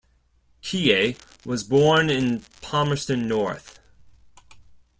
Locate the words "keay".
0.63-1.15